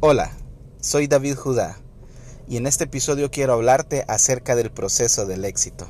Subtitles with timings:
[0.00, 0.30] Hola,
[0.80, 1.76] soy David Judá
[2.46, 5.88] y en este episodio quiero hablarte acerca del proceso del éxito.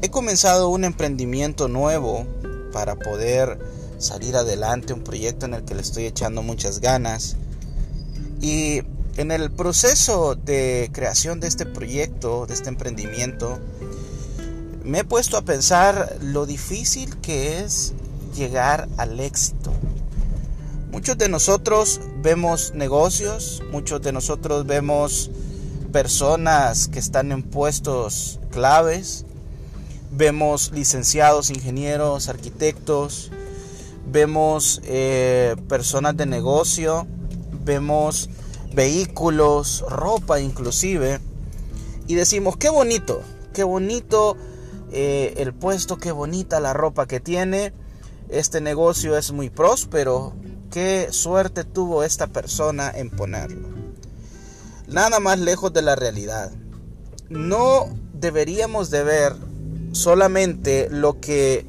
[0.00, 2.26] He comenzado un emprendimiento nuevo
[2.72, 3.58] para poder
[3.98, 7.36] salir adelante, un proyecto en el que le estoy echando muchas ganas
[8.40, 8.80] y
[9.18, 13.58] en el proceso de creación de este proyecto, de este emprendimiento,
[14.84, 17.94] me he puesto a pensar lo difícil que es
[18.36, 19.72] llegar al éxito.
[20.92, 25.32] Muchos de nosotros vemos negocios, muchos de nosotros vemos
[25.92, 29.24] personas que están en puestos claves,
[30.12, 33.32] vemos licenciados, ingenieros, arquitectos,
[34.06, 37.08] vemos eh, personas de negocio,
[37.64, 38.30] vemos
[38.72, 41.20] vehículos, ropa inclusive,
[42.06, 44.36] y decimos, qué bonito, qué bonito
[44.92, 47.72] eh, el puesto, qué bonita la ropa que tiene,
[48.28, 50.34] este negocio es muy próspero,
[50.70, 53.68] qué suerte tuvo esta persona en ponerlo.
[54.86, 56.50] Nada más lejos de la realidad.
[57.28, 59.34] No deberíamos de ver
[59.92, 61.66] solamente lo que,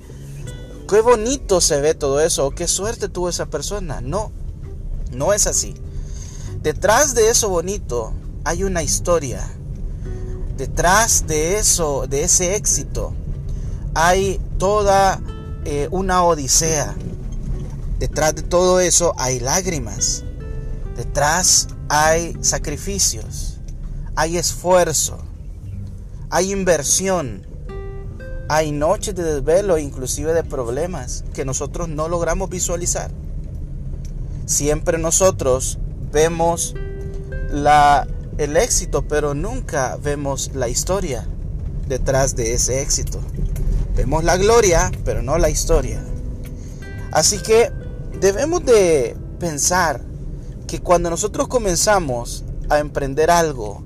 [0.88, 4.00] qué bonito se ve todo eso, qué suerte tuvo esa persona.
[4.00, 4.31] No,
[5.11, 5.75] no es así.
[6.61, 8.11] Detrás de eso bonito
[8.43, 9.49] hay una historia.
[10.57, 13.13] Detrás de eso, de ese éxito,
[13.93, 15.21] hay toda
[15.63, 16.93] eh, una odisea.
[17.97, 20.25] Detrás de todo eso hay lágrimas.
[20.97, 23.59] Detrás hay sacrificios.
[24.15, 25.17] Hay esfuerzo.
[26.30, 27.47] Hay inversión.
[28.49, 33.11] Hay noches de desvelo, inclusive de problemas que nosotros no logramos visualizar.
[34.45, 35.80] Siempre nosotros
[36.11, 36.75] vemos
[37.49, 38.07] la,
[38.38, 41.27] el éxito, pero nunca vemos la historia
[41.88, 43.19] detrás de ese éxito.
[43.95, 46.02] Vemos la gloria, pero no la historia.
[47.11, 47.71] Así que
[48.19, 50.02] debemos de pensar
[50.67, 53.83] que cuando nosotros comenzamos a emprender algo,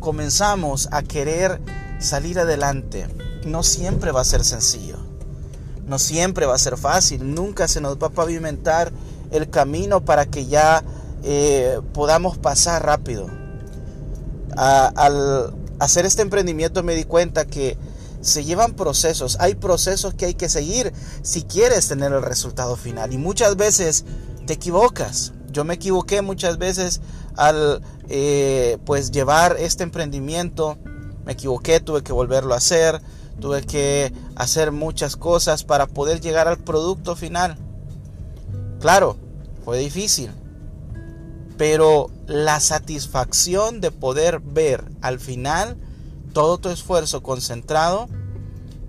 [0.00, 1.60] comenzamos a querer
[1.98, 3.06] salir adelante,
[3.46, 4.98] no siempre va a ser sencillo.
[5.86, 7.34] No siempre va a ser fácil.
[7.34, 8.92] Nunca se nos va a pavimentar
[9.30, 10.82] el camino para que ya
[11.24, 13.28] eh, podamos pasar rápido.
[14.56, 17.76] al hacer este emprendimiento me di cuenta que
[18.20, 20.92] se llevan procesos, hay procesos que hay que seguir
[21.22, 24.04] si quieres tener el resultado final y muchas veces
[24.46, 25.32] te equivocas.
[25.50, 27.00] Yo me equivoqué muchas veces
[27.36, 30.78] al eh, pues llevar este emprendimiento,
[31.24, 33.00] me equivoqué, tuve que volverlo a hacer,
[33.40, 37.56] tuve que hacer muchas cosas para poder llegar al producto final.
[38.80, 39.16] Claro,
[39.64, 40.30] fue difícil,
[41.56, 45.76] pero la satisfacción de poder ver al final
[46.32, 48.08] todo tu esfuerzo concentrado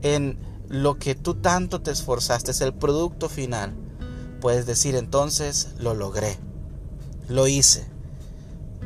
[0.01, 0.37] en
[0.67, 3.75] lo que tú tanto te esforzaste, es el producto final.
[4.41, 6.37] Puedes decir entonces, lo logré,
[7.27, 7.87] lo hice,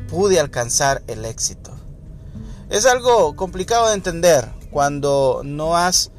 [0.08, 1.72] pude alcanzar el éxito.
[2.68, 6.10] Es algo complicado de entender cuando no has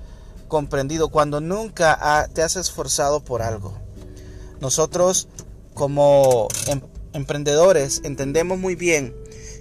[0.48, 3.74] comprendido, cuando nunca te has esforzado por algo.
[4.60, 5.28] Nosotros
[5.74, 6.82] como em,
[7.14, 9.16] emprendedores entendemos muy bien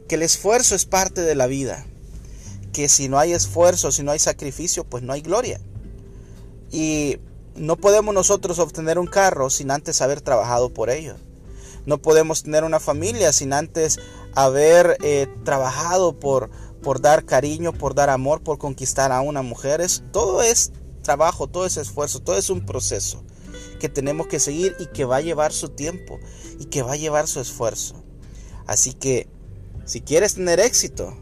[0.08, 1.86] que el esfuerzo es parte de la vida,
[2.72, 5.60] que si no hay esfuerzo, si no hay sacrificio, pues no hay gloria.
[6.70, 7.18] Y
[7.56, 11.16] no podemos nosotros obtener un carro sin antes haber trabajado por ello.
[11.86, 13.98] No podemos tener una familia sin antes
[14.34, 16.50] haber eh, trabajado por,
[16.82, 19.82] por dar cariño, por dar amor, por conquistar a una mujer.
[20.12, 20.72] todo es
[21.02, 23.24] trabajo, todo es esfuerzo, todo es un proceso
[23.80, 26.20] que tenemos que seguir y que va a llevar su tiempo
[26.60, 28.04] y que va a llevar su esfuerzo.
[28.68, 29.26] Así que
[29.84, 31.16] si quieres tener éxito,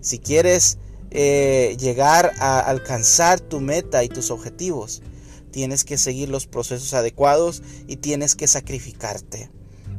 [0.00, 0.78] si quieres
[1.10, 5.02] eh, llegar a alcanzar tu meta y tus objetivos,
[5.50, 9.50] tienes que seguir los procesos adecuados y tienes que sacrificarte.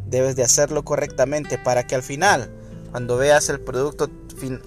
[0.08, 2.52] Debes de hacerlo correctamente para que al final,
[2.90, 4.10] cuando veas el producto,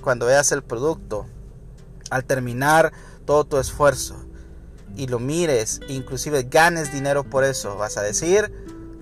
[0.01, 1.27] cuando veas el producto,
[2.11, 2.93] al terminar
[3.25, 4.25] todo tu esfuerzo,
[4.97, 8.53] y lo mires, inclusive ganes dinero por eso, vas a decir,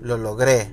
[0.00, 0.72] lo logré.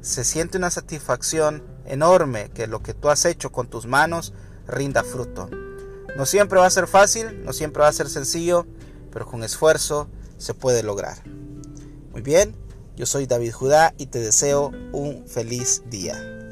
[0.00, 4.32] Se siente una satisfacción enorme que lo que tú has hecho con tus manos
[4.66, 5.50] rinda fruto.
[6.16, 8.66] No siempre va a ser fácil, no siempre va a ser sencillo,
[9.12, 10.08] pero con esfuerzo
[10.38, 11.22] se puede lograr.
[12.12, 12.56] Muy bien,
[12.96, 16.45] yo soy David Judá y te deseo un feliz día.